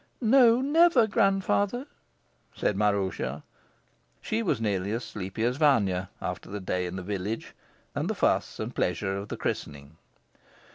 "No, 0.19 0.61
never, 0.61 1.05
grandfather," 1.05 1.85
said 2.55 2.75
Maroosia. 2.75 3.43
She 4.19 4.41
was 4.41 4.59
nearly 4.59 4.91
as 4.93 5.05
sleepy 5.05 5.43
as 5.43 5.57
Vanya 5.57 6.09
after 6.19 6.49
the 6.49 6.59
day 6.59 6.87
in 6.87 6.95
the 6.95 7.03
village, 7.03 7.53
and 7.93 8.09
the 8.09 8.15
fuss 8.15 8.59
and 8.59 8.73
pleasure 8.73 9.15
of 9.15 9.27
the 9.27 9.37
christening. 9.37 9.97